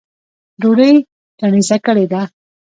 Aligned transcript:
ډوډۍ 0.61 0.93
چڼېسه 1.39 1.77
کړې 1.85 2.05
ده 2.11 2.21